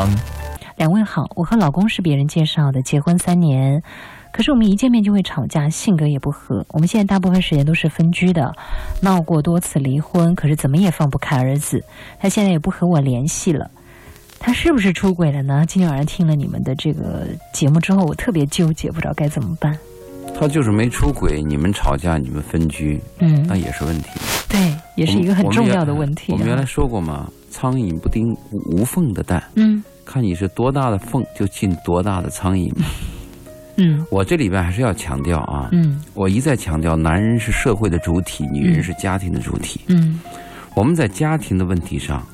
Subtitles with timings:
[0.00, 0.10] 康。
[0.76, 3.82] 两位好，我和老公是别人介绍的，结婚三年，
[4.32, 6.64] 可是我们一见面就会吵架，性格也不合。
[6.70, 8.50] 我们现在大部分时间都是分居的，
[9.02, 11.84] 闹过多次离婚，可是怎么也放不开儿子。
[12.18, 13.70] 他现在也不和我联系了，
[14.38, 15.66] 他是不是出轨了呢？
[15.66, 19.78] 今天晚上听了你们的这个节目之后，我特别纠结，不知道该怎么办。
[20.38, 24.08] 他就是没出轨，你们吵架，你们分居，嗯，那也是问题。
[24.48, 26.32] 对，也是一个很重要的问题。
[26.32, 29.42] 我们原来说过嘛，苍蝇不叮无缝的蛋。
[29.56, 29.84] 嗯。
[30.10, 32.68] 看你是多大的缝，就进多大的苍蝇。
[33.76, 39.80] 嗯，我这里边还是要强调啊，嗯，我一再强调，男人是社会的主体，女人是家庭的主体。
[39.86, 40.18] 嗯，
[40.74, 42.26] 我们在家庭的问题上，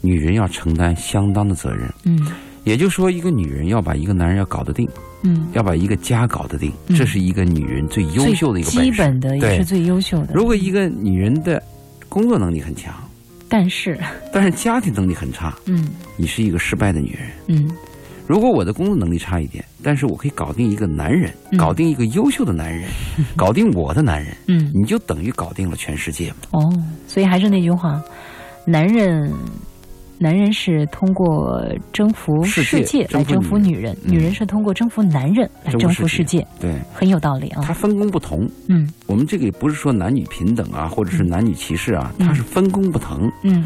[0.00, 1.92] 女人要承担相当的责任。
[2.04, 2.28] 嗯，
[2.62, 4.88] 也就是说，一个女人要把一个男人要搞得定，
[5.24, 10.32] 嗯，要把一个家搞得定，这是一个女人最优秀的一个基本的，也是最优秀的。
[10.32, 11.60] 如果一个女人的
[12.08, 12.94] 工作能力很强。
[13.52, 13.98] 但是，
[14.32, 15.52] 但是家庭能力很差。
[15.66, 15.88] 嗯，
[16.20, 17.30] 你是一个失败的女人。
[17.48, 17.70] 嗯，
[18.26, 22.88] 如果我的工作能力差一点，但是我可以搞定一个男人，搞定一个优秀的男人，
[23.36, 26.36] 搞定我的男人，嗯，你就等于搞定了全世界嘛。
[26.50, 26.70] 哦，
[27.06, 28.02] 所以还是那句话，
[28.66, 29.32] 男人。
[30.22, 36.46] 男人是通过征服世界来征服女人，女人是通过征服男人来征服世界。
[36.60, 37.62] 对，很有道理啊。
[37.64, 38.46] 它分工不同。
[38.68, 43.32] 嗯，我们这个也不是说男女平等啊，或者是男女歧视啊，它是分工不同。
[43.44, 43.64] 嗯，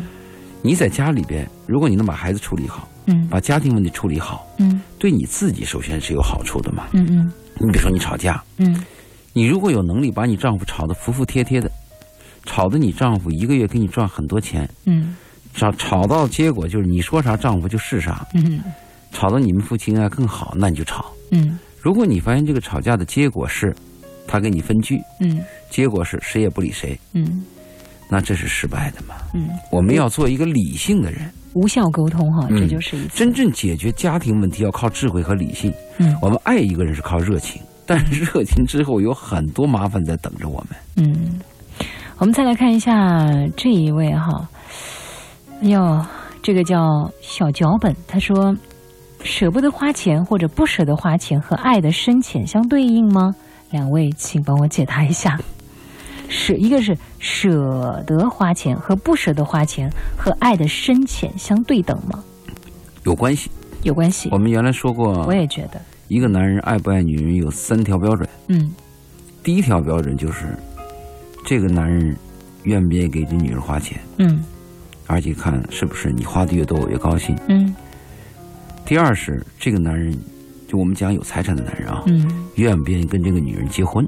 [0.65, 6.87] 你在家里边，如果你能把孩子处理好，嗯，把家庭问题处理好，嗯，对你自己首先是有好处的嘛。
[6.95, 7.31] 嗯嗯。
[7.61, 8.83] 你比如说你吵架，嗯，
[9.35, 11.71] 你如果有能力把你丈夫吵得服服帖帖的，
[12.47, 15.15] 吵得你丈夫一个月给你赚很多钱，嗯。
[15.53, 18.61] 吵吵到结果就是你说啥丈夫就是啥，嗯，
[19.13, 21.59] 吵到你们夫妻应该更好，那你就吵，嗯。
[21.79, 23.77] 如果你发现这个吵架的结果是，
[24.27, 27.45] 他跟你分居，嗯，结果是谁也不理谁，嗯，
[28.09, 29.49] 那这是失败的嘛，嗯。
[29.71, 35.73] 我们要做一个理性的人，无效沟通哈，这就是一真正解决家庭问题要靠智慧和理性。
[35.99, 40.79] 嗯，我们爱一个人是靠热情，但是热情之后有很多麻烦在等着我们。
[40.97, 41.41] 嗯，
[42.19, 44.49] 我们再来看一下这一位哈。
[45.63, 46.05] 哟，
[46.43, 47.95] 这个叫小脚本。
[48.07, 48.55] 他说
[49.25, 53.35] ：“舍不得花钱或者不舍得花钱和爱的深浅相对应吗？”
[53.71, 55.39] 两位，请帮我解答一下。
[56.29, 62.23] 舍一个是舍得花钱和不舍得花钱和爱的深浅相对等吗？
[63.05, 63.51] 有关系，
[63.83, 64.29] 有关系。
[64.33, 68.29] 我们原来说过，我也觉得，一个男人爱不爱女人有三条标准。
[68.49, 68.73] 嗯，
[69.43, 70.57] 第一条标准就是
[71.45, 72.17] 这个男人
[72.63, 74.01] 愿不愿意给这女人花钱。
[74.19, 74.43] 嗯。
[75.07, 77.37] 而且看是不是你花的越多我越高兴。
[77.49, 77.75] 嗯。
[78.87, 80.19] 第二是这个男人，
[80.67, 84.07] 就我们讲有财产的男人啊，嗯，愿不愿意跟这个女人结婚？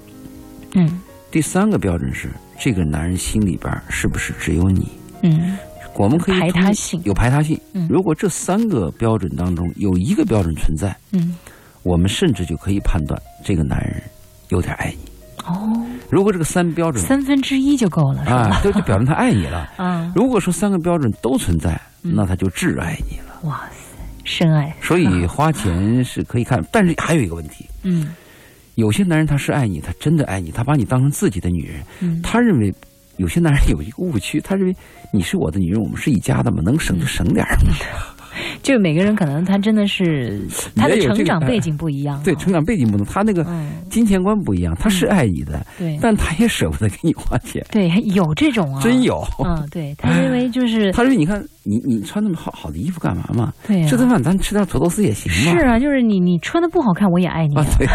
[0.75, 1.01] 嗯。
[1.37, 4.89] 第三个标准是这个男人心里边是不是只有你？
[5.23, 5.59] 嗯。
[5.95, 7.61] 我们可以排他性有排他性。
[7.75, 7.87] 嗯。
[7.91, 11.37] 如果这三个标准当中有一个标准存在，嗯，
[11.83, 14.03] 我们甚至就可以判断这个男人
[14.49, 15.45] 有点爱你。
[15.45, 15.87] 哦。
[16.09, 18.59] 如果这个三标准三分之一就够了，是吧？
[18.65, 19.71] 就就表明他爱你了。
[19.77, 23.39] 嗯，如果说三个标准都存在，那他就挚爱你了。
[23.43, 24.75] 哇塞，深爱。
[24.81, 27.67] 所以花钱是可以看，但是还有一个问题。
[27.83, 28.15] 嗯，
[28.77, 31.83] 有些男人他是爱你，他真的爱你，他把你当成自己的女人。
[32.01, 32.73] 嗯，他认为
[33.17, 34.77] 有些男人有一个误区，他认为
[35.13, 37.75] 你是我的女人，我们是一家的嘛，能省就省点嘛。
[38.63, 40.41] 就每个人可能他真的是
[40.75, 43.47] 他的成长背景不一样，对成长背景不同，他那个
[43.91, 53.53] 金钱观不一样，他是爱你的，对，但他也舍不得给你花钱，对，有这种啊，真有，嗯，对他认为就是他认为你看你你穿那么好好的衣服干嘛嘛？
[53.67, 55.59] 对，这顿饭咱吃点土豆丝也行嘛？
[55.59, 57.87] 是啊，就是你你穿的不好看，我也爱你，对，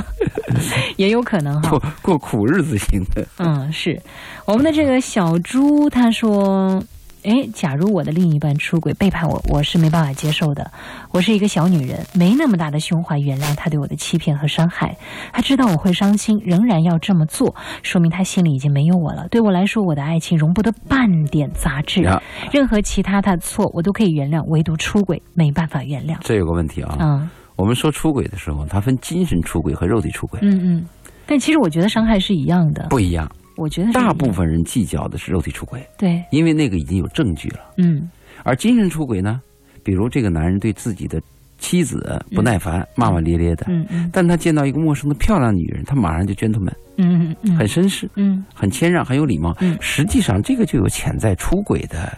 [0.96, 4.00] 也有可能哈，过过苦日子型的，嗯，是。
[4.46, 6.82] 我们的这个小猪他说。
[7.22, 10.70] 哎，假如我的另一半出轨背叛我，我是没办法接受的。
[11.10, 14.96] 我是一个小女人，没那么大的胸怀原谅他对我的欺骗和伤害。
[15.32, 19.28] 他知道我会伤心，仍然要这么做，说明他心里已经没有我了。
[19.28, 22.02] 对我来说，我的爱情容不得半点杂质。
[22.50, 26.16] 任何其他的错我都可以原谅，唯独出轨没办法原谅。
[26.20, 30.40] 这有个问题啊，嗯，我们说出轨的时候，它分精神出轨和肉体出轨。
[30.42, 30.86] 嗯嗯，
[31.26, 33.30] 但其实我觉得伤害是一样的，不一样。
[33.56, 37.60] 我觉得大部分人计较的是肉体出轨，对，因为那个已经有证据了。
[37.76, 38.08] 嗯，
[38.42, 39.40] 而精神出轨呢，
[39.82, 41.20] 比如这个男人对自己的
[41.58, 49.54] 妻子不耐烦，骂骂咧咧的，嗯嗯，但他见到一个陌生的漂亮女人，他马上就 gentleman，嗯嗯，很绅士，嗯，很谦让，很有礼貌。
[49.60, 52.16] 嗯，实际上这个就有潜在出轨的，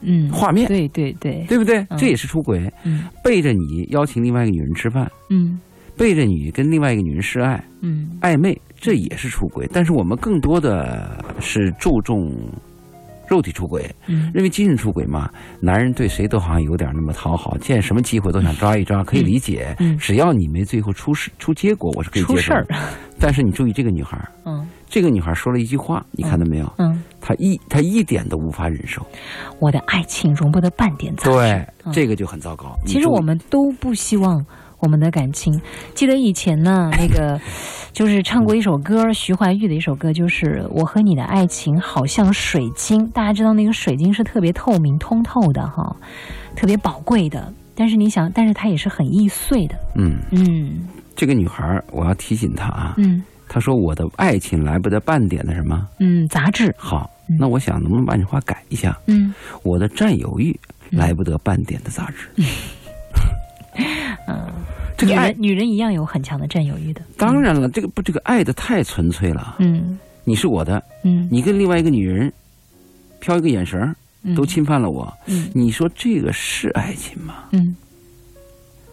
[0.00, 1.84] 嗯，画面，对对对，对不对？
[1.98, 2.72] 这也是出轨。
[2.84, 5.58] 嗯，背着你邀请另外一个女人吃饭，嗯，
[5.96, 8.56] 背着你跟另外一个女人示爱，嗯，暧昧。
[8.80, 12.30] 这也是出轨，但是我们更多的是注重
[13.28, 15.28] 肉体出轨，嗯认为精神出轨嘛，
[15.60, 19.76] 男人对谁都好像有点那么讨好，见什么机会都想抓一抓，可以理解。
[19.80, 22.74] 嗯只要你没最后出事出结果，我是可以接受出事儿的。，
[23.20, 26.72] 但是你注意这个女孩儿，嗯这个女孩儿说了一句话，你看到没有？
[26.78, 29.06] 嗯，她一她一点都无法忍受，
[29.60, 31.30] 我的爱情容不得半点杂质。
[31.30, 32.74] 对，嗯这个就很糟糕。
[32.86, 34.42] 其实我们都不希望
[34.80, 35.60] 我们的感情。
[35.94, 37.40] 记得以前呢， 那个
[37.92, 43.06] 就是唱过一首歌，徐怀钰的一首歌，就是《我和你的爱情好像水晶》。
[43.12, 45.94] 大家知道那个水晶是特别透明、通透的哈，
[46.56, 47.52] 特别宝贵的。
[47.74, 49.74] 但是你想，但是它也是很易碎的。
[49.94, 56.74] 嗯，嗯这个女孩儿，我要提醒她啊，嗯她说我的爱情来不得半点的什么嗯，杂质。
[56.76, 57.36] 好嗯。
[57.38, 58.98] 那我想能不能把你话改一下？
[59.06, 59.32] 嗯
[59.62, 60.58] 我的占有欲
[60.90, 62.28] 来不得半点的杂质。
[62.36, 62.44] 嗯，
[64.96, 67.00] 这个爱女人一样有很强的占有欲的。
[67.16, 69.56] 当然了，这个不，这个爱的太纯粹了。
[69.60, 72.32] 嗯你是我的，嗯，你跟另外一个女人
[73.20, 73.94] 飘一个眼神
[74.36, 75.10] 都侵犯了我。
[75.26, 77.44] 嗯你说这个是爱情吗？
[77.52, 77.76] 嗯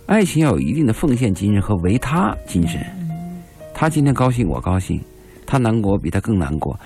[0.06, 2.80] 爱情要有一定的奉献精神和维他精神。
[3.00, 3.42] 嗯
[3.74, 4.98] 他今天高兴，我高兴；
[5.46, 6.80] 他难过，我比他更难过。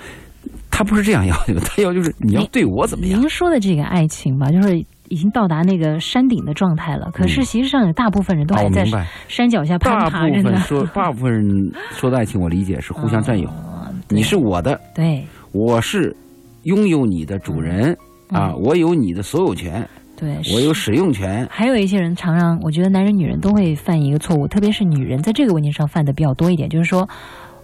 [0.70, 3.20] 他不是这样要求的，他要就是你要对我怎么样？
[3.20, 7.10] 您说的这个爱情吧，就是已经到达那个山顶的状态了。
[7.12, 9.06] 可是实际上有大部分人都啊，还在。
[9.28, 10.42] 山脚下大攀爬着呢。
[10.42, 11.44] 部分说， 大部分人
[11.90, 13.46] 说的爱情，我理解是互相占有。
[13.50, 16.16] 嗯你是我的，对我是
[16.62, 17.92] 拥有你的主人
[18.30, 21.46] 啊，嗯我有你的所有权，对，我有使用权。
[21.48, 27.08] 还有一些人常常，我觉得男人女人都会犯一个错误，特别是女人在这个问题上犯的比较多一点，就是说。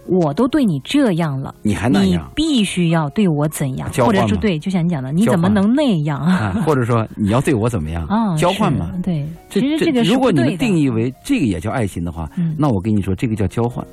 [0.07, 6.53] 我都对你这样了，你还那样你样必须要对我怎样，或者是对，就像你讲的，你怎么能那样啊？
[6.55, 8.05] 啊，或者说你要对我怎么样？
[8.09, 8.91] 啊，交换嘛。
[9.03, 13.85] 对，这其实这个如果你们定义为这个也叫爱情的话，嗯那我跟你说，这个叫交换。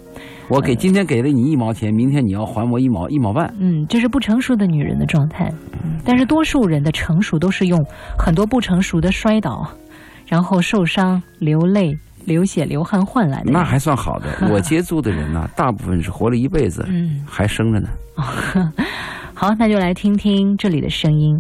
[0.48, 3.52] 我给今天给了你一毛钱，明天你要还我一毛一毛半。
[3.58, 5.50] 嗯，这是不成熟的女人的状态。
[5.82, 7.82] 嗯，但是多数人的成熟都是用
[8.18, 9.66] 很多不成熟的摔倒，
[10.26, 13.50] 然后受伤、流泪、流血、流汗换来的。
[13.50, 14.26] 那还算好的。
[14.50, 17.88] 我接触的人呢，大部分是活了一辈子，嗯，还生着呢。
[19.34, 21.36] 好，那就来听听这里的声音。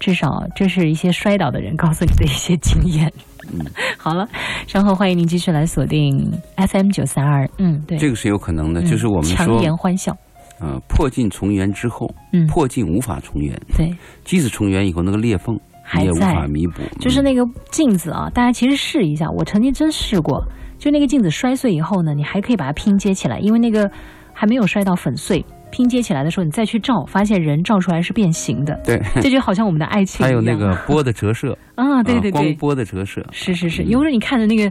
[0.00, 3.10] 至少这是一些摔倒的人告诉你的一些经验。
[3.52, 3.64] 嗯，
[3.96, 4.26] 好了，
[4.66, 7.48] 稍后欢迎您继续来锁定 FM 九三二。
[7.58, 10.14] 嗯，对，这个是有可能的，嗯就是我们强说，颜欢笑。
[10.60, 13.94] 呃，破镜重圆之后，嗯，破镜无法重圆，对，
[14.24, 16.82] 即使重圆以后，那个裂缝还你也无在法弥补。
[16.82, 20.42] 嗯就是那个镜子啊，大家其实试一下，我曾经真试过，
[20.78, 23.88] 就那个镜子摔碎以后呢，你还可以把它拼接起来，因为那个
[24.32, 25.44] 还没有摔到粉碎。
[25.70, 30.30] 拼接起来的时候，你再去照，发现人照出来是变形的，对，这就好像我们的爱 情一样。
[30.30, 34.70] 还有那个 波的折射，啊，对对对光对，波的折射，是是是，嗯有时候你看着那个，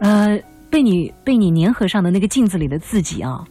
[0.00, 0.36] 呃，
[0.68, 3.44] 被你被你粘合上的那个镜子里的自己啊，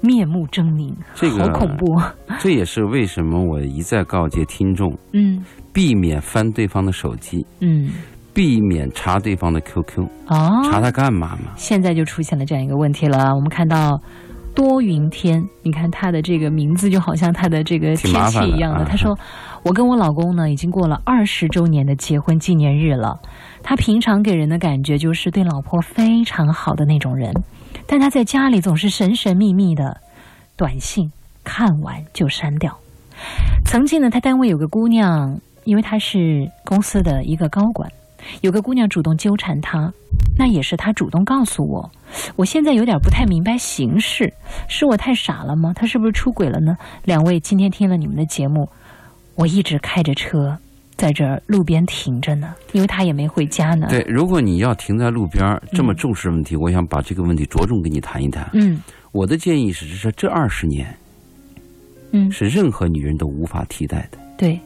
[0.00, 2.00] 面目狰狞，这个好恐怖。
[2.40, 7.90] 这也是为什么我一再告诫听众，嗯避免翻对方的手机，嗯，
[8.34, 11.52] 避免查对方的 QQ，哦，查他干嘛嘛？
[11.56, 13.34] 现在就出现了这样一个问题了。
[13.34, 14.00] 我们看到
[14.54, 18.80] 多云天，你看他的这个名字就好像他的这个挺天气一样的。
[18.80, 19.16] 啊他说
[19.62, 23.20] ：“我跟我老公呢，已经过了二十周年的结婚纪念日了。
[23.62, 27.32] 他平常给人的感觉就是对老婆非常好的那种人，
[27.86, 30.00] 但他在家里总是神神秘秘的，
[30.56, 31.12] 短信
[31.50, 32.78] 看完就删掉。
[33.64, 37.90] 曾经呢，他单位有个姑娘，因为她是公司的一个高管，
[38.40, 39.92] 有个姑娘主动纠缠他，
[40.38, 41.90] 那也是他主动告诉我。
[42.36, 44.32] 我现在有点不太明白形势，
[44.68, 45.72] 是我太傻了吗？
[45.74, 46.76] 他是不是出轨了呢？
[47.04, 48.68] 两位今天听了你们的节目，
[49.34, 50.56] 我一直开着车
[50.96, 53.88] 在这儿路边停着呢，因为他也没回家呢。
[53.90, 58.48] 对，如果你要停在路边这么重视问题，我想把这个问题着重跟你谈一谈。
[58.54, 58.80] 嗯
[59.12, 60.86] 我的建议是，这这二十年
[62.12, 64.18] 嗯，是任何女人都无法替代的。
[64.36, 64.58] 对，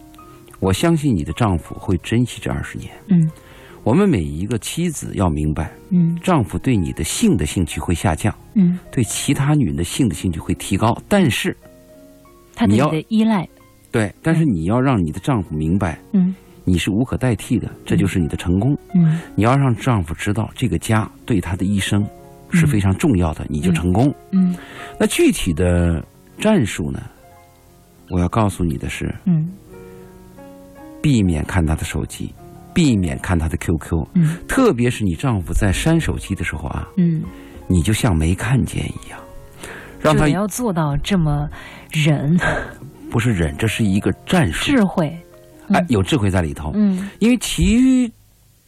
[0.60, 2.90] 我相信你的丈夫会珍惜这二十年。
[3.08, 3.30] 嗯
[3.82, 11.54] 我们每一个妻子要明白，嗯丈夫对你的性的兴趣会下降，嗯，对其他女人的性的兴趣会提高，但是
[12.54, 13.46] 他对你的依赖，
[13.92, 16.34] 对，但是你要让你的丈夫明白，嗯
[16.64, 18.74] 你是无可代替的，这就是你的成功。
[18.94, 22.08] 嗯你要让丈夫知道，这个家对他的一生
[22.52, 24.10] 是非常重要的，你就成功。
[24.30, 24.56] 嗯
[24.98, 26.02] 那具体的
[26.38, 27.02] 战术呢？
[28.14, 29.50] 我要告诉你的是，嗯。
[31.02, 32.32] 避免看他的手机，
[32.72, 34.36] 避免看他的 QQ，嗯。
[34.46, 37.24] 特别是你丈夫在删手机的时候啊，嗯，
[37.66, 39.18] 你就像没看见一样，
[40.00, 41.48] 让他就得要做到这么
[41.90, 42.38] 忍。
[43.10, 45.12] 不是忍，这是一个战术，智慧。
[45.70, 46.70] 哎，有智慧在里头。
[46.76, 47.10] 嗯。
[47.18, 48.08] 因为其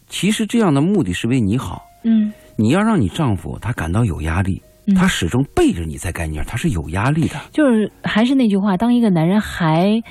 [0.09, 2.33] 其实这样的目的是为你好，嗯。
[2.57, 7.35] 你要让你丈夫他感到有压力，嗯他始终背着你在干劲儿，他是有压力的。
[7.51, 10.03] 就是还是那句话，当一个男人还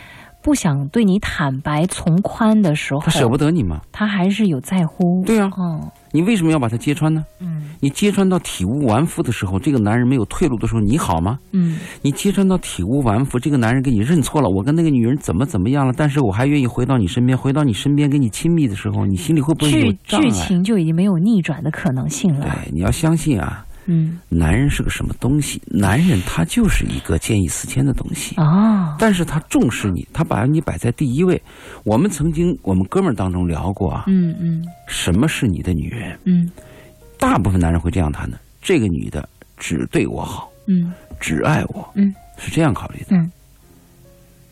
[0.41, 3.81] 不想对你坦白从宽的时候，他舍不得你吗？
[3.91, 5.23] 他还是有在乎。
[5.25, 7.25] 对啊，嗯你为什么要把他揭穿呢？
[7.41, 11.37] 嗯你揭穿到体无完肤的时候，这个男人没有退路的时候，你好吗？
[11.51, 20.29] 嗯你揭穿到体无完肤，这个男人给你认错了，我跟那个女人怎么怎么样了，但是我还愿意回到你身边，回到你身边跟你亲密的时候，你心里会不会有剧障碍？
[20.29, 22.45] 剧情就已经没有逆转的可能性了。
[22.45, 25.61] 对，你要相信啊，嗯男人是个什么东西？
[25.65, 28.35] 男人他就是一个见异思迁的东西。
[28.37, 31.41] 哦但是他重视你，他把你摆在第一位。
[31.83, 36.17] 我们曾经我们哥们儿当中聊过啊，嗯嗯什么是你的女人？
[36.23, 36.49] 嗯
[37.19, 39.27] 大部分男人会这样谈的：这个女的
[39.57, 43.15] 只对我好，嗯只爱我，嗯是这样考虑的。
[43.15, 43.31] 嗯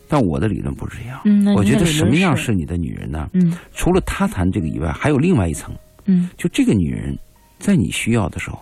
[0.10, 1.20] 但我的理论不是这样。
[1.26, 3.30] 嗯，那我觉得什么样是是你的女人呢？
[3.34, 5.74] 嗯除了他谈这个以外，还有另外一层，
[6.06, 7.18] 嗯就这个女人，
[7.58, 8.60] 在你需要的时候，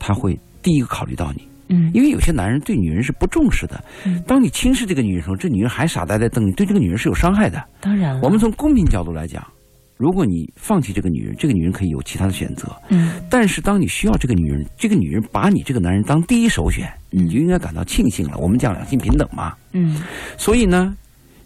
[0.00, 1.46] 他会第一个考虑到你。
[1.72, 4.20] 嗯因为有些男人对女人是不重视的嗯。
[4.26, 7.64] 当你轻视这个女人的时候，这女人还傻呆呆瞪你，对这个女人是有伤害的。
[7.80, 9.46] 当然了，我们从公平角度来讲，
[9.96, 12.74] 如果你放弃这个女人，这个女人可以有其他的选择。
[12.88, 18.36] 嗯但是当你需要这个女人，这个女人把你这个男人当第一首选，你就应该感到庆幸了。
[18.38, 19.54] 我们讲两性平等嘛。
[19.72, 20.02] 嗯
[20.36, 20.92] 所以呢，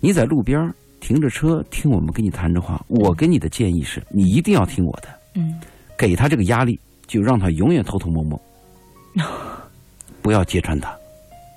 [0.00, 0.58] 你在路边
[1.00, 5.60] 停着车听我们跟你谈这话，我给你的建议是，你一定要听我的，嗯
[5.98, 8.40] 给他这个压力，就让他永远偷偷摸摸，
[10.22, 10.94] 不要揭穿他，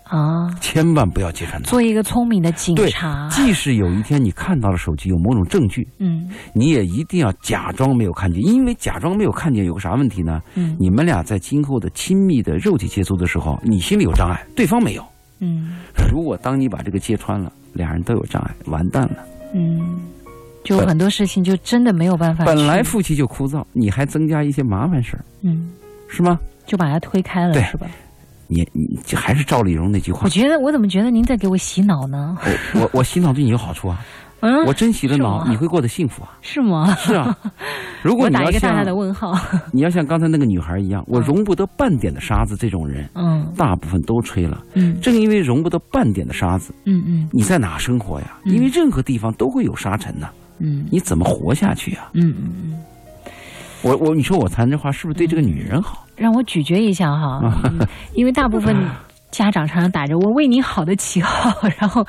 [0.04, 1.70] 啊，千万不要揭穿他。
[1.70, 3.27] 做一个聪明的警察。
[3.32, 10.42] 即使有一天你看到了手机有某种证据，嗯你也一定要假装没有看见，因为假装没有看见有个啥问题呢？
[10.56, 15.04] 嗯你们俩在今后的亲密的肉体接触的时候，你心里有障碍，对方没有。
[15.39, 15.77] 嗯
[16.12, 19.18] 如果当你把这个揭穿了，俩人都有障碍，完蛋了。
[19.54, 20.00] 嗯，
[20.68, 22.44] 就很多事情就真的没有办法。
[22.46, 25.70] 本来夫妻就枯燥，你还增加一些麻烦事儿，嗯，
[26.10, 26.40] 是吗？
[26.66, 27.88] 就把它推开了，对是吧？
[28.50, 32.38] 你你就还是赵丽蓉那句话我，觉得我怎么觉得您在给我洗脑呢？
[32.76, 34.00] 我我我洗脑对你有好处啊，
[34.40, 36.38] 嗯，我真洗了脑，你会过得幸福啊。
[36.42, 36.96] 是吗？
[36.96, 37.38] 是啊，
[38.02, 39.34] 如果你要打一个大大像的问号。
[39.74, 44.64] 你要像刚才那个女孩一样，我容不得半点的沙子，这种人嗯大部分都吹了。
[44.76, 48.38] 嗯正因为容不得半点的沙子，嗯嗯你在哪生活呀？
[48.46, 52.10] 嗯因为任何地方都会有沙尘呐，嗯你怎么活下去呀？
[52.14, 52.80] 嗯嗯嗯，
[53.84, 56.06] 我我你说我谈这话是不是对这个女人好？
[56.16, 57.80] 让我咀嚼一下哈， 嗯
[58.14, 58.76] 因为大部分
[59.30, 62.06] 家长常常打着我为你好的旗号，然后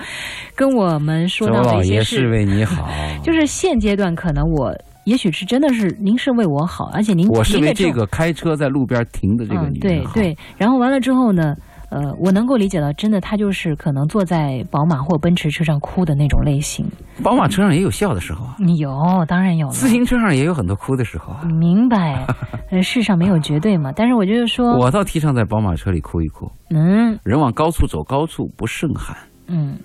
[0.55, 2.89] 跟我们说到的一些事，为你好，
[3.23, 4.75] 就是现阶段可能我
[5.05, 10.13] 也许是真的是您是为我好，而且您我是为这个开车在路边停的这个嗯女人好。
[10.15, 11.55] 对对，然后完了之后呢，
[11.91, 16.87] 呃，我能够理解到，真的他就是可能坐在宝马或奔驰车上哭的那种类型。
[17.23, 19.73] 宝马车上也有笑的时候啊，有，当然有了。
[19.73, 21.45] 自行车上也有很多哭的时候啊。
[21.45, 22.27] 明白，
[22.71, 23.91] 呃，世上没有绝对嘛。
[23.97, 26.51] 但是我就是说，我倒提倡在宝马车里哭一哭。
[26.71, 29.17] 嗯人往高处走，高处不胜寒。
[29.47, 29.79] 嗯，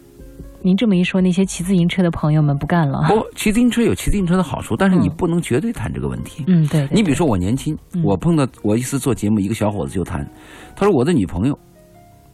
[0.61, 3.05] 您这么一说，那些骑自行车的朋友们不干了。
[3.07, 6.43] 不，骑自行车有 骑自行车的好处，但是你嗯不能绝对谈这个问题。
[6.47, 10.29] 嗯，对对你比如说我年轻，嗯我碰到我一次做节目，一个小伙子就谈，
[10.75, 11.57] 他说我的女朋友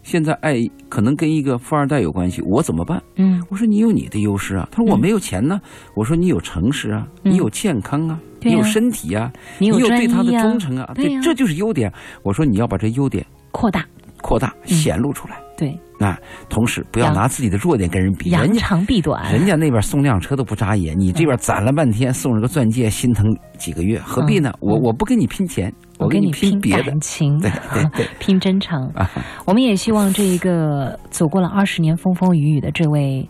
[0.04, 3.02] 现在爱可能跟一个富二代有关系，我怎么办？
[3.16, 4.68] 嗯，我说你有你的优势啊。
[4.72, 5.00] 他说我嗯。
[5.00, 5.60] 没有钱呢。
[5.96, 7.32] 我说你有诚实啊，嗯。
[7.34, 11.20] 你有健康啊，你有身体啊，你有专对他的忠诚啊，对呀。
[11.22, 11.92] 这就是优点。
[12.24, 13.86] 我说你要把这优点扩大，
[14.22, 14.70] 扩大嗯。
[14.70, 19.30] 显露出来对，那，同时不要拿自己的弱点跟人比，人扬家长避短。
[19.34, 23.26] 人家那边送辆车都不眨眼，你这边攒了半天送了个钻戒，心疼
[23.58, 24.50] 几个月，何必呢？
[24.54, 27.00] 嗯我我不跟你拼钱，我跟你拼别的感。
[27.02, 28.82] 情，对 对对拼真诚。
[28.96, 29.12] 啊，
[29.46, 33.28] 我们也希望这一个走过了二十年风风雨雨的这位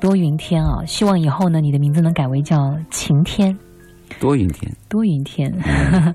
[0.00, 2.56] 多云天啊，希望以后呢，你的名字能改为叫
[2.90, 3.56] 晴天，
[4.18, 5.52] 多云天，多云天，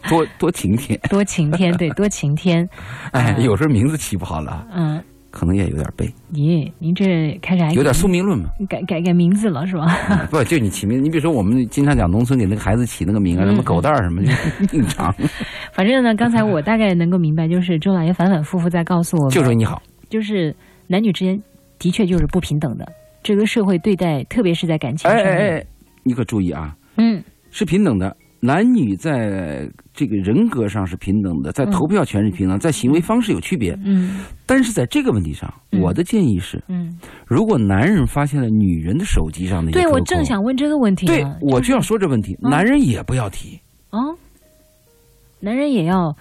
[0.10, 1.00] 多多晴天。
[1.10, 2.68] 多晴天，对，多晴天。
[3.12, 5.02] 哎，嗯有时候名字起不好了，嗯，
[5.34, 8.52] 可能也有点背，咦，您这开始还有点宿命论嘛。
[8.70, 10.28] 改改改名字了是吧？
[10.30, 15.12] 不，就你起名，你比如说我们经常讲农村给那个孩子起那个名啊，嗯什么狗蛋儿什么，就硬长，
[15.74, 19.82] 反正呢，刚才我大概能够明白，就是周老爷反反复复在告诉我们，就说你好。
[20.08, 21.42] 就是男女之间
[21.80, 22.88] 的确就是不平等的。
[23.24, 25.66] 这个社会对待，特别是在感情哎上哎，
[26.04, 28.16] 你可注意啊，嗯是平等的。
[28.46, 31.72] 男女在这个人格上是平等的，在嗯。
[31.72, 33.74] 投票权是平等，在行为方式有区别。
[33.86, 34.20] 嗯。
[34.46, 35.80] 但是在这个问题上，嗯。
[35.80, 41.14] 我的建议是，嗯，如果男人发现了女人的手机上的对我正想问这个问题呢。
[41.14, 43.58] 对我就要说这问题，嗯男人也不要提。
[43.92, 43.98] 哦，
[45.40, 46.14] 男人也要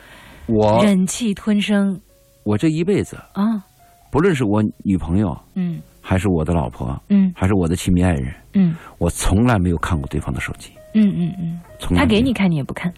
[0.47, 2.01] 我忍气吞声。
[2.45, 3.65] 我这一辈子，啊，
[4.13, 5.81] 不论是我女朋友，嗯。
[6.05, 7.33] 还是我的老婆，嗯。
[7.35, 8.75] 还是我的亲密爱人，嗯。
[8.99, 11.61] 我从来没有看过对方的手机，嗯嗯嗯，
[11.97, 12.93] 他给你看你也不看，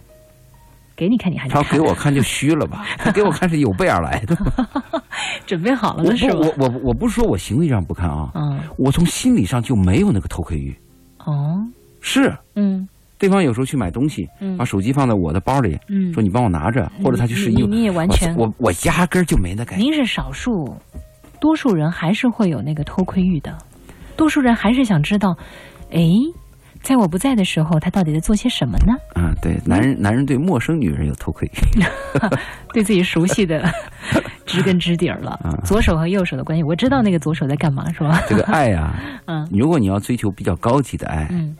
[0.96, 2.14] 给你看你还得他，给我看。
[2.14, 2.84] 就虚了吧？
[2.98, 4.36] 他给我看是有备而来的，
[5.46, 6.34] 准备好了我的是吧？
[6.36, 10.74] 不，我我我不是说我行为上不看啊，嗯，我从心理上就没有那个偷窥欲。
[11.24, 11.64] 哦，
[12.00, 12.88] 是，嗯。
[13.16, 14.56] 对方有时候去买东西，嗯。
[14.58, 19.82] 把手机放在我的包里，嗯，说你帮我拿着，或者他去试衣服，你你也完全我我我压根儿就没那感觉。
[19.84, 20.76] 您是少数，
[21.40, 23.56] 多数人还是会有那个偷窥欲的，
[24.16, 25.34] 多数人还是想知道，
[25.92, 26.02] 哎，
[26.84, 28.94] 在我不在的时候，他到底在做些什么呢？
[29.14, 31.50] 啊，对，男人男人对陌生女人有偷窥，
[32.72, 33.64] 对自己熟悉的
[34.46, 35.30] 知根知底儿了。
[35.42, 38.22] 啊，左手和右手的关系，我知道那个左手在干嘛，是吧？
[38.28, 39.48] 这个爱啊， 嗯。
[39.50, 41.56] 如果你要追求比较高级的爱，嗯。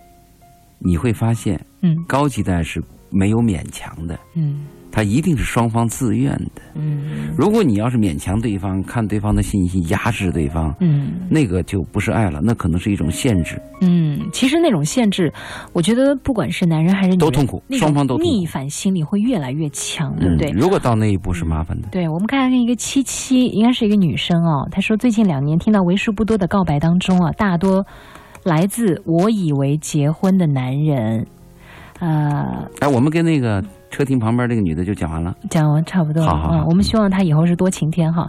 [0.78, 1.96] 你会发现嗯。
[2.06, 6.62] 高级的爱是没有勉强的，嗯它一定是双方自愿的。
[6.76, 13.60] 嗯如果你要是勉强对方，看对方的信息，压制对方，嗯那个就不是爱了，那可能是一种限制。
[13.80, 15.32] 嗯，其实那种限制，
[15.72, 20.52] 我觉得不管是男人还是女人，都痛苦双方都逆反心理会越来越强，对不对？
[20.52, 21.88] 嗯，如果到那一步是麻烦的。
[21.90, 24.68] 对，我们看看一个七七，应该是一个女生哦。
[24.70, 27.84] 她说，最近两年听到为数不多的告白当中啊，大多
[28.44, 31.26] 来自我以为结婚的男人。
[31.98, 33.62] 呃，哎，我们跟那个
[33.94, 35.32] 车停旁边这个女的就讲完了。
[35.48, 38.28] 讲完差不多了好好好嗯，我们希望她以后是多晴天哈，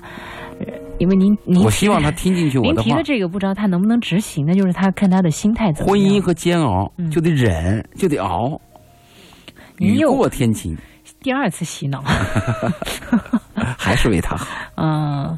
[0.60, 0.68] 呃
[1.00, 3.04] 因为您您我希望她听进去我的话您提的。
[3.04, 6.06] 这个不知道她能不能执行，那就是她看她的心态怎么样。
[6.06, 8.62] 婚姻和煎熬嗯就得忍，就得熬，
[9.80, 10.78] 雨过天晴，
[11.22, 12.04] 第二次洗脑。
[13.78, 14.46] 还是为她好。
[14.78, 15.38] 嗯，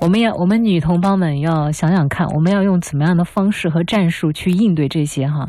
[0.00, 5.48] 我们要我们女同胞们要想想看，我们要用怎么样的方式和战术去应对这些哈。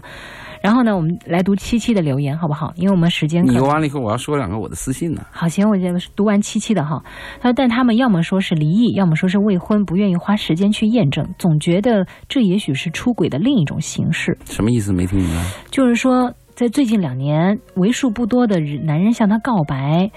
[0.61, 2.73] 然后呢，我们来读七七的留言好不好？
[2.75, 5.25] 因为我们时间可你读完了以后，我要说两个我的私信呢。
[5.31, 7.01] 好，行，我这个读完七七的哈。
[7.39, 14.37] 他说，但他们要么说是离异，要么说是未婚，不愿意花时间去验证，总觉得这也许是出轨的另一种形式。
[14.45, 14.91] 什么意思？
[14.91, 15.43] 没听明白。
[15.71, 20.11] 就是说，在最近两年，为数不多的男人向他告白，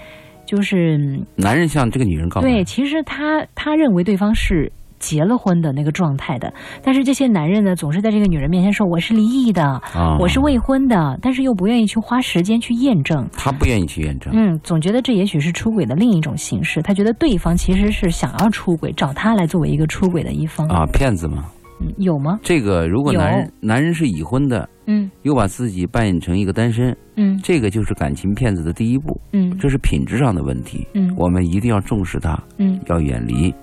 [0.45, 4.71] 就是嗯男人向这个女人告白，对，其实他他认为对方是
[5.03, 9.61] 结了婚的那个状态的，但是这些男人呢，总是在这个女人面前说我是离异的，
[9.93, 13.27] 啊，我是未婚的，但是又不愿意去花时间去验证。
[13.33, 14.31] 他不愿意去验证。
[14.33, 16.81] 嗯，总觉得这也许是出轨的另一种形式。
[16.81, 20.65] 他觉得对方其实是想要出轨，找他来作为一个出轨的一方。
[20.69, 21.51] 啊，骗子吗！
[21.81, 22.39] 嗯，有吗？
[22.41, 30.87] 这个如果男人男人是已婚的，嗯又把自己扮演成一个单身，嗯这个就是感情骗子的第一步，嗯这是品质上的问题。
[30.93, 33.53] 嗯我们一定要重视他，嗯要远离。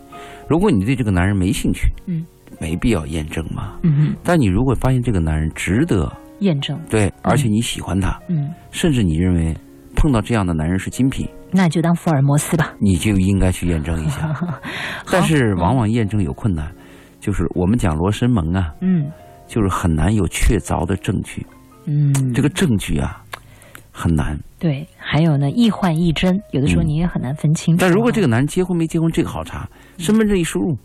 [0.50, 2.26] 如果你对这个男人没兴趣，嗯，
[2.60, 3.78] 没必要验证嘛。
[3.84, 6.76] 嗯，但你如果发现这个男人值得，验证。
[6.90, 9.56] 对，而且你喜欢他，嗯，甚至你认为
[9.94, 12.74] 碰到这样的男人是精品，那就当福尔摩斯吧。
[12.80, 14.28] 你就应该去验证一下。
[15.08, 16.68] 但是往往验证有困难，
[17.20, 19.08] 就是我们讲罗生门啊，嗯
[19.46, 21.46] 就是很难有确凿的证据。
[21.84, 23.22] 嗯，这个证据啊，
[24.00, 24.38] 很难。
[24.58, 27.80] 对，还有呢，一幻一真，有的时候嗯你也很难分清楚。
[27.80, 30.76] 但如果这个男人结婚没结婚，这个好查，身份证一输入，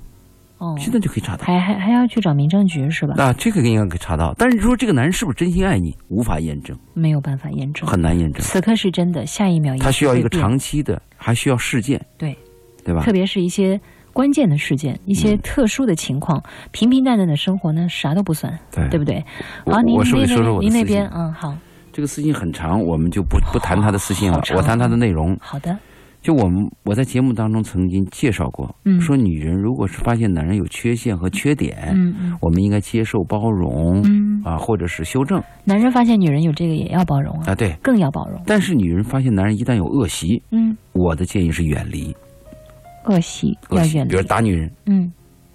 [0.58, 1.44] 哦，现在就可以查到。
[1.46, 3.16] 还还还要去找民政局是吧？
[3.18, 4.34] 啊，这个应该可以查到。
[4.38, 7.88] 但是说这个男人是不是真心爱你，无法验证，没有办法验证。
[7.88, 8.42] 很难验证。
[8.42, 12.38] 此刻是真的，下一秒他需要一个长期的，还需要事件，对，
[12.84, 13.12] 对吧特？
[13.12, 13.80] 别是一些
[14.14, 19.22] 关键的事件、一些嗯特殊的情况，平平淡淡的生活呢，啥都不算，对对不对？
[19.66, 21.54] 我好，您说说我的您那边嗯好
[21.96, 25.34] 这个私信很长，我们就不不谈他的私信了我谈他的内容。
[25.40, 25.80] 好的，
[26.22, 29.00] 就我们我在节目当中曾经介绍过，嗯。
[29.00, 32.38] 说女人如果是发现男人有缺陷和缺点，嗯嗯。
[32.42, 35.42] 我们应该接受包容、嗯，啊，或者是修正。
[35.64, 37.72] 男人发现女人有这个也要包容啊，啊，对。
[37.82, 38.42] 更要包容。
[38.46, 42.14] 但是女人发现男人一旦有恶习，嗯，我的建议是远离。
[43.06, 45.10] 恶习恶习，比如打女人、嗯，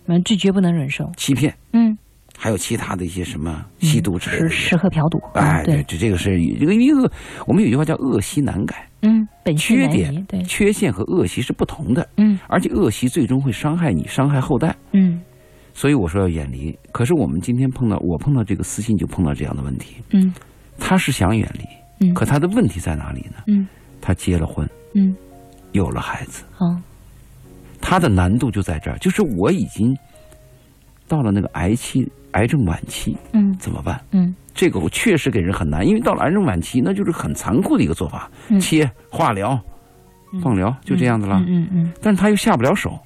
[0.06, 1.12] 嗯，这绝不能忍受。
[1.18, 1.98] 欺骗，嗯，
[2.42, 4.70] 还有其他的一些什么吸毒之类的吃。
[4.70, 7.12] 吃喝嫖赌，哎，嗯对，这这个是这个一个，
[7.46, 12.38] 我们有句话叫恶习难改，嗯，本缺点对，缺陷和恶习是不同的，嗯。
[12.48, 14.74] 而且恶习最终会伤害你，伤害后代。
[14.92, 15.20] 嗯。
[15.74, 16.74] 所以我说要远离。
[16.92, 20.32] 可是我们今天碰到我碰到这个私信就碰到这样的问题，嗯。
[20.78, 23.42] 他是想远离，嗯，可他的问题在哪里呢？
[23.48, 23.68] 嗯。
[24.00, 25.14] 他结了婚，嗯，
[25.72, 26.74] 有了孩子，好，
[27.82, 29.94] 他的难度就在这儿，就是我已经
[31.06, 34.00] 到了那个癌期、癌症晚期，嗯怎么办？
[34.12, 39.58] 嗯这个我确实给人很难，因为到了癌症晚期，那就是很残酷的一个做法，嗯切、化疗、
[40.32, 41.42] 嗯放疗，就这样子了。
[41.48, 42.98] 嗯嗯但是他又下不了手，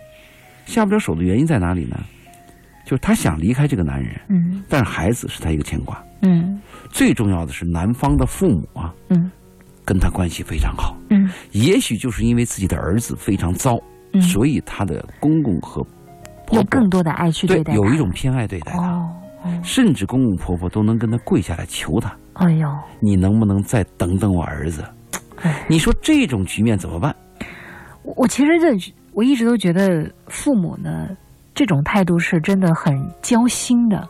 [0.66, 1.96] 下不了手的原因在哪里呢？
[2.84, 6.02] 就是他想离开这个男人，嗯但是孩子是他一个牵挂。
[6.22, 6.60] 嗯
[6.90, 9.30] 最重要的是，男方的父母啊，嗯
[9.84, 10.96] 跟他关系非常好。
[11.10, 13.78] 嗯也许就是因为自己的儿子非常糟，
[14.12, 15.92] 嗯，所以他的公公和婆
[16.54, 19.10] 用更多的爱去对待他有一种偏爱对待他，哦
[19.42, 22.68] 哦，甚至公公婆婆都能跟他跪下来求他：哎呦，
[23.00, 24.84] 你能不能再等等我儿子？
[25.42, 25.64] 哎？
[25.68, 27.14] 你说这种局面怎么办？
[28.02, 31.08] 我我其实这我一直都觉得父母呢
[31.54, 34.08] 这种态度是真的很交心的。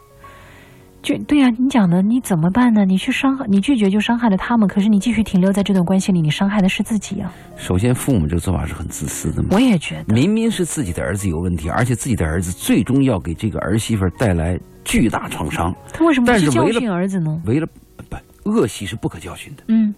[1.05, 2.87] 就对呀、你讲的你怎么办呢？
[2.87, 7.31] 你去伤害，你拒绝就伤害了他们，可是你继续停留在这段关系里，你伤害的是自己啊！
[7.59, 9.51] 首先，父母这个做法是很自私的嘛。
[9.53, 15.75] 我也觉得，明明是自己的儿子有问题，而且自己的儿子最终要给这个儿媳妇带来巨大创伤。
[15.93, 17.39] 他为什么不去教训儿子呢？
[17.45, 17.69] 为了
[18.43, 19.95] 不恶习是不可教训的，嗯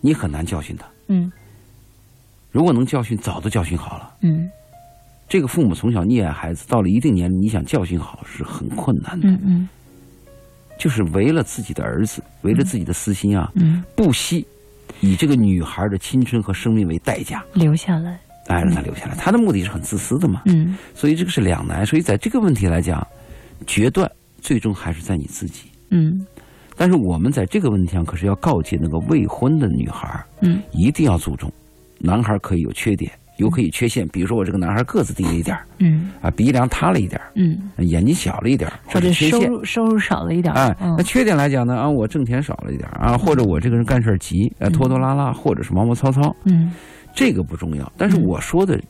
[0.00, 0.86] 你很难教训他。
[1.08, 1.30] 嗯
[2.50, 4.14] 如果能教训，早都教训好了。
[4.22, 4.48] 嗯
[5.28, 9.28] 这个父母从小溺爱孩子，到了一定年龄，你想教训好是很困难的。
[9.28, 9.68] 嗯嗯
[10.76, 14.44] 就是为了自己的儿子，为了自己的私心啊，嗯，不惜
[15.00, 18.18] 以这个女孩的青春和生命为代价，留下来。
[18.48, 19.14] 哎，让她留下来。
[19.14, 21.86] 他的目的是很自私的嘛，嗯所以这个是两难。
[21.86, 23.06] 所以在这个问题来讲，
[23.66, 24.10] 决断
[24.40, 25.70] 最终还是在你自己。
[25.90, 26.26] 嗯
[26.76, 31.50] 但是我们在这个问题上可是要告诫那个未婚的女孩，嗯一定要注重，
[32.00, 39.48] 男孩可以有缺点，有可以缺陷，比如说我这个男孩个子低了一点儿嗯啊，鼻梁塌了一点儿，嗯，眼睛小了一点儿，或者收者缺陷。
[39.50, 40.56] 入收入少了一点儿。
[40.56, 46.72] 哎，嗯那缺点来讲呢，啊，我挣钱少了一点儿啊，或者我这个人干事儿急，呃，拖拖拉拉，或者是毛毛糙糙，嗯
[47.14, 47.92] 这个不重要。
[47.96, 48.80] 但是嗯我说的，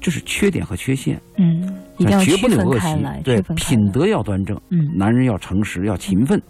[0.00, 1.62] 这是缺点和缺陷，嗯，
[1.98, 3.40] 一定要区绝不能有恶分开来，，习对。
[3.54, 6.40] 品德要端正，嗯男人要诚实，要勤奋。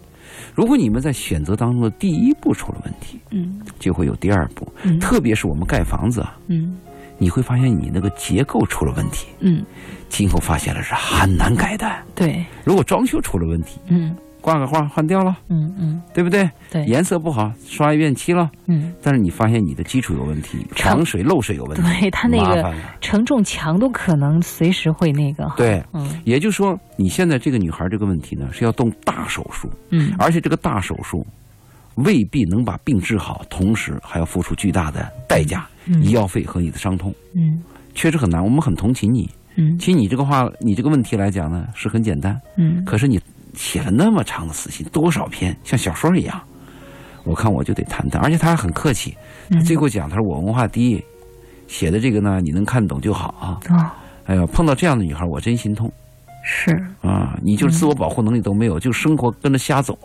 [0.55, 4.67] 如果你们在选择当中的第一步出了问题，嗯就会有第二步。
[4.83, 6.77] 嗯特别是我们盖房子啊，嗯
[7.21, 9.63] 你会发现你那个结构出了问题，嗯，
[10.09, 11.87] 今后发现了是很难改的。
[12.15, 16.49] 对，如果装修出了问题，嗯挂个画换掉了，嗯嗯对不对？
[16.71, 22.73] 对，颜色不好，刷一遍漆了，嗯，但是你发现你的基础有问题，长防水漏水有问题，对它那个。
[22.99, 25.47] 承重墙都可能随时会那个。
[25.55, 31.23] 对，嗯也就是说，你现在这个女孩这个问题呢，是要动大手术，嗯而且这个大手术
[31.95, 37.61] 未必能把病治好，同时还要付出巨大的代价，嗯医药费和你的伤痛，嗯
[37.93, 38.43] 确实很难。
[38.43, 39.29] 我们很同情你。
[39.55, 43.19] 嗯其实你这个话，你这个问题来讲呢，是很简单，嗯可是你
[43.53, 46.41] 写了那么长的死信，多少篇，像小说一样，
[47.25, 48.21] 我看我就得谈谈。
[48.21, 49.15] 而且他还很客气，
[49.49, 51.03] 他嗯最后讲，他说我文化低，
[51.67, 53.59] 写的这个呢，你能看懂就好啊。
[53.69, 53.91] 哦，
[54.25, 55.91] 哎呀，碰到这样的女孩，我真心痛
[56.45, 57.37] 是啊！
[57.43, 59.99] 你就是自我保护能力都没有，就生活跟着瞎走，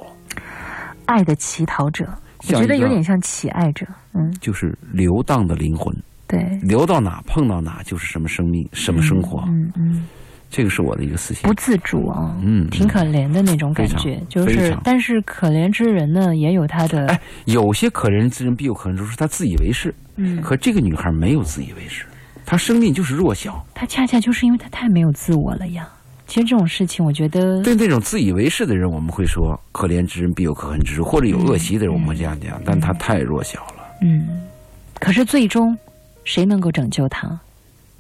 [1.07, 2.07] 爱的乞讨者，
[2.49, 3.87] 我觉得有点像乞爱者。
[4.14, 5.95] 嗯，就是流荡的灵魂，
[6.27, 9.45] 对，流到哪碰到哪就是什么生命，什么生活。
[9.49, 10.07] 嗯嗯，
[10.51, 11.55] 这个是我的一个思想不。
[11.55, 14.21] 自主啊，嗯，挺可怜的那种感觉。
[14.29, 19.95] 就是，但是可怜之人呢，也有他的哎，有些可怜之人必有可怜之处，是他自以为是。
[20.16, 22.07] 嗯，可这个女孩没有自以为是，
[22.47, 23.62] 她生命就是弱小。
[23.75, 25.87] 她恰恰就是因为她太没有自我了呀。
[26.27, 32.61] 其实这种事情，我觉得，对那种自以为是的人，我们会说可怜之人必有可恨之处，或者有恶习的人，我们会这样讲。
[32.65, 33.85] 但他太弱小了。
[34.03, 34.43] 嗯，
[34.99, 35.77] 可是最终
[36.25, 37.39] 谁能够拯救他？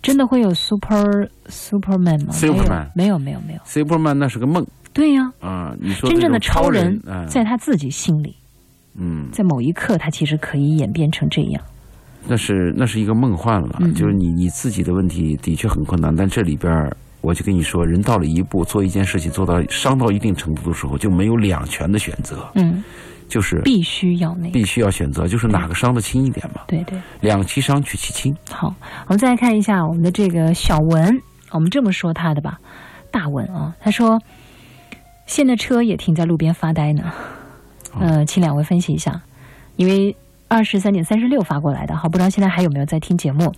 [0.02, 3.60] 真的会有 super superman 吗 Superman 没有，没有，没有。
[3.66, 5.74] Superman 那是个梦对呀、啊！
[5.80, 8.36] 你说真正的超人嗯在他自己心里，
[8.94, 11.62] 嗯，在某一刻，他其实可以演变成这样。
[12.28, 22.84] 那是那是一个梦幻了，嗯就是你你自己的问题的确很困难，但这里边儿我就跟你说，人到了一步做一件事情做到伤到一定程度的时候，就没有两全的选择，嗯，
[23.28, 24.52] 就是必须要那个。
[24.52, 28.32] 必须要选择，就是哪个伤的轻一点嘛，对对，两其伤取其轻。
[28.48, 28.72] 好，
[29.08, 32.60] 我们再来看一下我们的这个小文，我们这么说他的吧，
[33.10, 34.22] 大文啊，他说
[35.26, 37.12] 现在车也停在路边发呆呢。
[37.98, 39.20] 呃，请两位分析一下，
[39.74, 40.14] 因为
[40.46, 43.52] 二十三点三十六发过来的，好，不知道现在还有没有在听节目。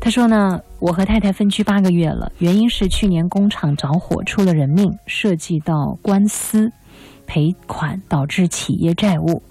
[0.00, 6.70] 他说呢，我和太太分居八个月了，原因是去年工厂着火出了人命，涉及到官司
[7.26, 9.42] 赔款，导致企业债务。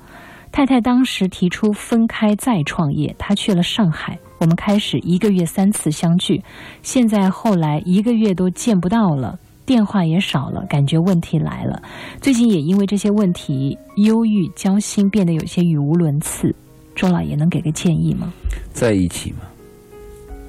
[0.51, 6.39] 太太当时提出分开再创业，她去了上海，我们开始一个月三次相聚，
[6.83, 11.81] 现在后来一个月都见不到了，电话也少了，感觉问题来了。
[12.21, 16.55] 最近也因为这些问题，忧郁、焦心，变得有些语无伦次。
[16.95, 18.31] 周老爷能给个建议吗？
[18.71, 19.39] 在一起嘛，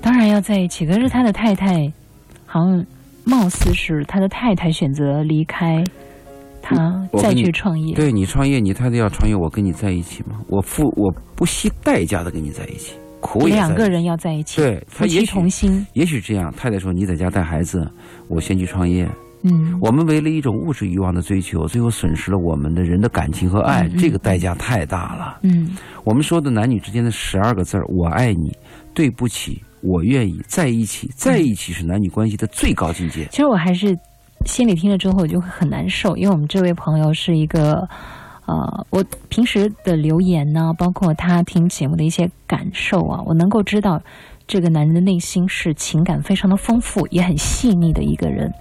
[0.04, 1.90] 当然要在一起，可是他的太太
[2.44, 2.84] 好像
[3.24, 5.82] 貌似是他的太太选择离开
[6.60, 6.76] 他
[7.18, 7.94] 再去创业。
[7.94, 15.86] 对你创业，你太太要创业，我跟你在一起吗，我付我不惜代价的跟你在一起，苦也两个人要在一起，对夫妻他也许同心。
[15.94, 17.90] 也许这样，太太说你在家带孩子，
[18.28, 19.08] 我先去创业。
[19.46, 25.38] 嗯，我们为了一种物质欲望的追求，最后损失了我们的人的感情和爱，这个代价太大了。
[25.42, 25.70] 嗯
[26.02, 28.52] 我们说的男女之间的十二个字儿“我爱你”，
[28.94, 33.26] 对不起，我愿意在一起，在一起是男女关系的最高境界。
[33.30, 33.96] 其实我还是
[34.46, 37.88] 心里听了之后，我就会很难受，因为我们这位朋友是一个。
[38.46, 43.98] 呃，我平时的留言呢，包括他听节目的一些感受啊，我能够知道，
[44.46, 48.52] 这个男人的内心是情感非常的丰富，也很细腻的一个人。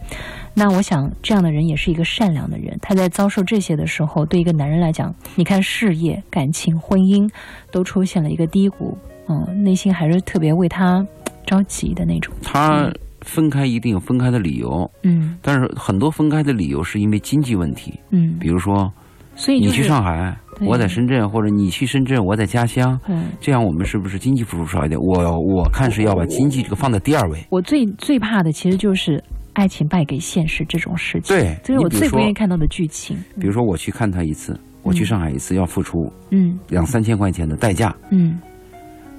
[0.53, 2.79] 那我想，这样的人也是一个善良的人。
[2.81, 7.29] 他在遭受这些的时候，对一个男人来讲，你看事业、感情、婚姻
[7.69, 11.05] 都出现了一个低谷，嗯，内心还是特别为他
[11.45, 12.33] 着急的那种。
[12.41, 18.91] 他分开一定有分开的理由，嗯但是很多分开的理由是因为经济问题，嗯，比如说
[19.35, 24.99] 所以就是你去上海，我在深圳，或者你去深圳，我在家乡，嗯，这样我们是不是经济付出少一点？
[24.99, 27.43] 我我看是要把经济这个放在第二位。
[27.49, 31.35] 我最最怕的其实就是爱情败给现实这种事情。
[31.35, 33.17] 对这是我最不愿意看到的剧情。
[33.39, 38.37] 比如说我去看他一次，我去上海一次要付出嗯两三千块钱的代价，嗯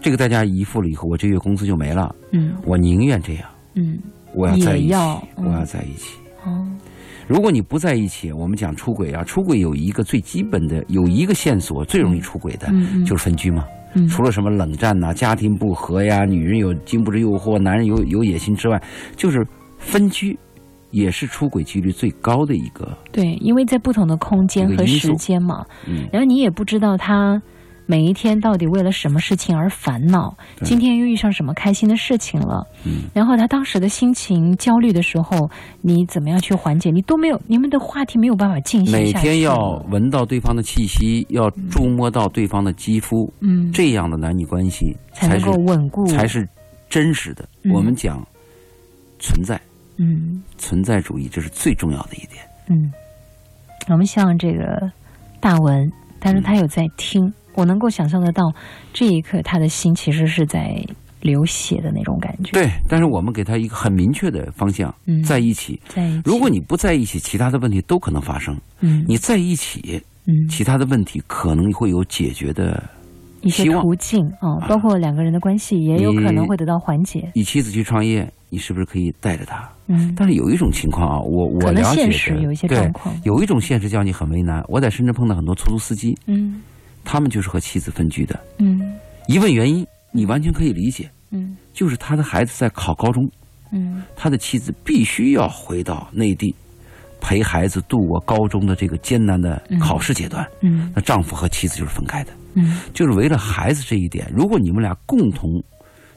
[0.04, 2.14] 这个代价一付了以后，我这月工资就没了。
[2.30, 2.52] 嗯。
[2.66, 3.98] 我宁愿这样，嗯，
[4.34, 4.94] 我要在一起，
[5.36, 6.18] 我要在一起。
[6.44, 6.68] 哦，
[7.26, 12.70] 如果你不在一起，我们讲出轨啊，出轨有一个最基本的，有一个线索最容易出轨的，
[13.06, 13.64] 就是分居嘛。
[13.94, 14.06] 嗯。
[14.06, 18.78] 除了什么冷战呐、家庭不和呀、女人有经不住诱惑、男人有有野心之外，
[19.16, 19.42] 就是
[19.78, 20.38] 分居，
[20.90, 22.94] 也是出轨几率最高的一个。
[23.10, 27.40] 对，因为在不同的空间和时间嘛，嗯，然后你也不知道他
[27.86, 35.50] 每一天到底为了什么事情而烦恼，今天又遇上什么开心的事情了，嗯，然后他当时的心情焦虑的时候，
[35.82, 36.90] 你怎么样去缓解？
[36.90, 46.48] 你都没有，你们的话题没有办法进行每天要闻到对方的气息，要触摸到对方的肌肤，嗯，这样的男女关系才才能够稳固，才是
[46.88, 47.46] 真实的。
[47.62, 47.72] 嗯。
[47.72, 48.26] 我们讲
[49.18, 49.60] 存在，
[49.96, 50.42] 嗯。
[50.56, 52.42] 存在主义，这是最重要的一点。
[52.68, 52.90] 嗯，
[53.88, 54.90] 我们像这个
[55.38, 58.52] 大文，但是他有在听，我能够想象得到，
[58.92, 60.84] 这一刻他的心其实是在
[61.20, 65.80] 流血的那种感觉。，对，但是我们给他一个很明确的方向，嗯在一起。
[65.88, 66.22] 在一起。
[66.24, 72.82] 如果你不在一起，其他的问题都可能发生；嗯你在一起，嗯其他的问题可能会有解决的。
[73.42, 77.30] 一些途径啊、包括两个人的关系也有可能会得到缓解。
[77.34, 79.68] 你妻子去创业，你是不是可以带着她？
[79.86, 84.64] 嗯，但是有一种情况啊，我我了解现实的有一些状况有一种现实叫你很为难。
[84.66, 86.62] 我在深圳碰到很多出租司机，嗯
[87.04, 88.38] 他们就是和妻子分居的。
[88.58, 88.80] 嗯
[89.28, 93.28] 一问原因，你完全可以理解，嗯就是他的孩子在考高中，
[93.72, 96.54] 嗯他的妻子必须要回到内地，
[97.20, 100.46] 陪孩子度过高中的这个艰难的考试阶段。
[100.60, 104.30] 嗯那丈夫和妻子就是分开的，嗯就是为了孩子这一点。
[104.34, 105.50] 如果你们俩共同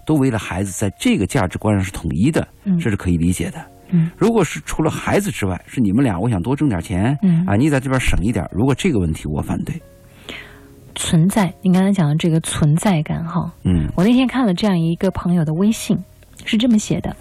[0.06, 3.66] 都为了孩子，在这个价值观上是统一的，嗯这是可以理解的。
[3.90, 8.46] 嗯如果是除了孩子之外，是你们俩，我想多挣点钱，嗯啊，你在这边省一点。
[8.52, 9.82] 如果这个问题，我反对。
[10.98, 16.04] 存在，你刚才讲的这个存在感哈，嗯我那天看了这样一个朋友的微信，
[16.44, 17.16] 是这么写的：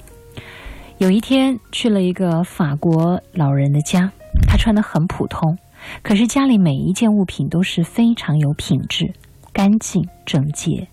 [0.96, 4.10] 有一天去了一个法国老人的家，
[4.48, 5.58] 他穿的很普通，
[6.02, 9.12] 可是家里每一件物品都是非常有品质、
[9.52, 10.88] 干净整洁。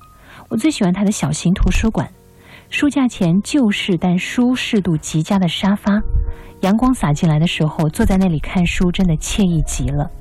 [0.49, 2.11] 我最喜欢他的小型图书馆，
[2.69, 6.01] 书架前旧式但舒适度极佳的沙发，
[6.61, 10.11] 阳光洒进来的时候，坐在那里看书真的惬意极了。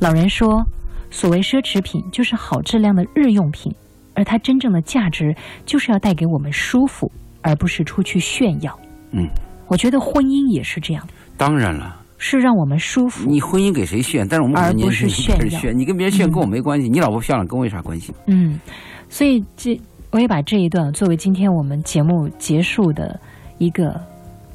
[0.00, 0.66] 老人说，
[1.10, 3.72] 所谓奢侈品就是好质量的日用品，
[4.14, 7.10] 而它真正的价值就是要带给我们舒服，
[7.42, 8.78] 而不是出去炫耀。
[9.12, 9.28] 嗯，
[9.68, 13.30] 我觉得婚姻也是这样，当然了，是让我们舒服。
[13.30, 14.26] 你婚姻给谁炫？
[14.28, 18.12] 但是我们不是炫耀你跟别人炫嗯跟我没关系，你老婆漂亮跟我有啥关系？
[18.26, 18.60] 嗯，
[19.08, 23.18] 所以这我也把这一段作为今天我们节目结束的
[23.58, 24.00] 一个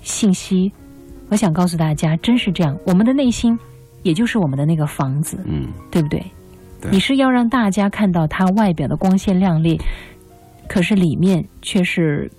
[0.02, 0.72] 信息，
[1.30, 3.58] 我想告诉大家，真是这样，我们的内心
[4.04, 6.24] 也就是我们的那个房子，嗯，对不对？
[6.82, 9.80] 对你是要让大家看到它外表的光鲜亮丽，
[10.67, 12.30] 可是里面却是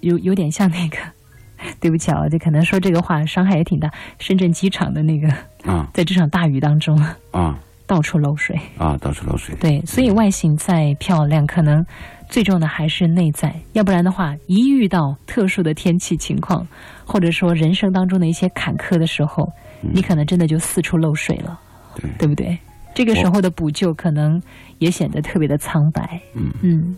[0.00, 0.96] 有有点像那个，
[1.80, 3.90] 对不起啊，这可能说这个话伤害也挺大。
[4.18, 5.28] 深圳机场的那个，
[5.64, 6.98] 啊 在这场大雨当中
[7.30, 9.54] 啊到处漏水，啊，到处漏水。
[9.60, 11.84] 对，所以外形再漂亮，可能
[12.28, 16.66] 最重要的还是内在，要不然的话，一遇到特殊的天气情况，
[17.04, 21.60] 或者说人生当中的一些坎坷的时候，你可能真的就四处漏水了，
[21.94, 22.58] 对对不对？
[22.96, 24.42] 这个时候的补救可能
[24.78, 26.20] 也显得特别的苍白。
[26.34, 26.96] 嗯嗯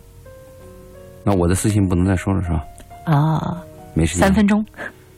[1.25, 2.63] 那我的私信不能再说了是吧？
[3.03, 3.61] 啊，
[3.93, 4.21] 没时间。
[4.25, 4.65] 三分钟。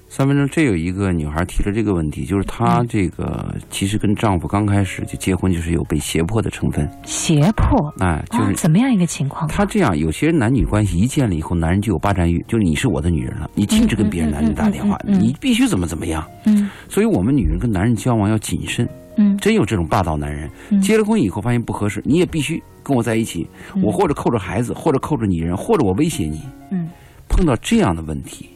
[0.10, 6.86] 三分钟，这有一个女孩提了这个问题，就是她这个其实跟丈夫刚开始就结婚，就是有被胁迫的成分。
[7.06, 9.48] 胁迫哎，就啊，是怎么样一个情况？
[9.48, 16.28] 她这样，有些人男女关系一见了以后，男人就有霸占欲，就是你是我的女人了，你禁止跟别人男人打电话，嗯嗯嗯嗯嗯你必须怎么怎么样。
[16.46, 18.86] 嗯所以我们女人跟男人交往要谨慎，
[19.22, 19.38] 嗯。
[19.38, 20.82] 真有这种霸道男人，嗯。
[20.82, 23.84] 结了婚以后发现不合适，你也必须跟我在一起，嗯。
[23.84, 26.42] 我或者扣着孩子，或者扣着女人，或者我威胁你。
[26.72, 26.90] 嗯。
[27.30, 28.50] 碰到这样的问题，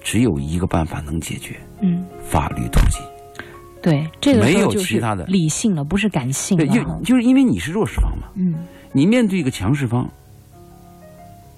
[0.00, 3.02] 只有一个办法能解决：嗯，法律途径。
[3.82, 5.24] 对，这个没有其他的。
[5.26, 6.98] 理性了，不是感性对，了哈。
[7.00, 7.04] 就。
[7.04, 8.54] 就是因为你是弱势方嘛，嗯。
[8.92, 10.08] 你面对一个强势方，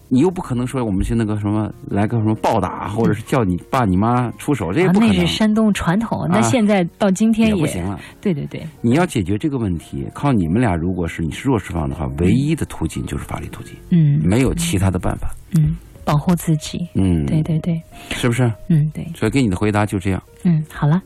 [0.09, 5.17] 你又不可能说我们去那个什么来个什么暴打，或者是叫你爸你妈出手，这也啊，不可能。
[5.17, 7.99] 那是山东传统，那啊现在到今天也也不行了。
[8.21, 15.35] 对对对，你要解决这个问题，靠你们俩，如果是你是弱势方的话，唯一的途径就是法律途径，嗯没有其他的办法。
[15.57, 18.51] 嗯，保护自己，嗯，对，对对，是不是？
[18.69, 20.23] 嗯对，所以给你的回答就这样。
[20.45, 21.03] 嗯，好了，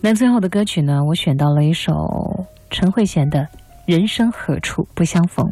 [0.00, 1.92] 那最后的歌曲呢，我选到了一首
[2.70, 3.40] 陈慧娴的
[3.84, 5.44] 《人生何处不相逢》。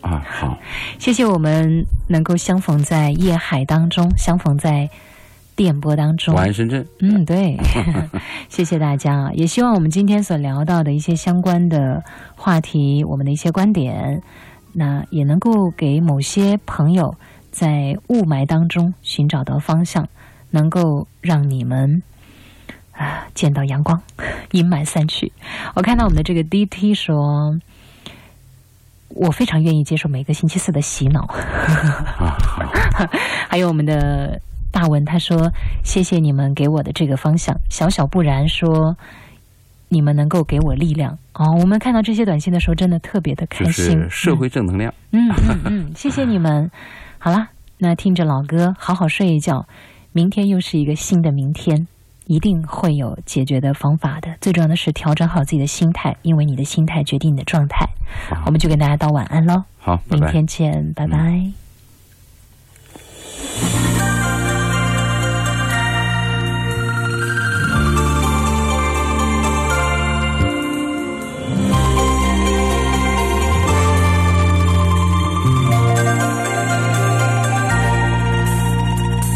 [0.00, 0.58] 啊，好，
[0.98, 4.88] 谢谢我们能够相逢在夜海当中，相逢在
[5.54, 6.34] 电波当中。
[6.34, 6.86] 晚安深圳。
[7.00, 7.58] 嗯，对，
[8.48, 9.30] 谢谢大家啊！
[9.34, 12.02] 也希望我们今天所聊到的一些相关的
[12.34, 14.22] 话题，我们的一些观点，
[14.72, 17.14] 那也能够给某些朋友
[17.50, 20.08] 在雾霾当中寻找到方向，
[20.50, 22.02] 能够让你们
[22.92, 24.00] 啊见到阳光，
[24.52, 25.30] 阴霾散去。
[25.74, 27.58] 我看到我们的这个 DT 说。
[29.20, 31.26] 我非常愿意接受每个星期四的洗脑，
[33.48, 34.40] 还有我们的
[34.72, 35.52] 大文他说
[35.84, 38.96] ：“谢谢你们给我的这个方向。”小小不然说
[39.90, 44.00] ：“你们能够给我力量。”哦，我们看到这些短信的时候，真的特别的开就心。
[44.02, 44.92] 是社会正能量。
[45.12, 46.70] 嗯嗯嗯，谢谢你们。
[47.18, 49.66] 好啦，那听着老歌，好好睡一觉。
[50.12, 51.86] 明天又是一个新的明天，
[52.30, 54.28] 一定会有解决的方法的。
[54.40, 57.84] 最重要的是调整好自己的心态，因为你的心态决定你的状态。
[58.46, 61.50] 我们就跟大家道晚安喽，好，明天见，拜拜。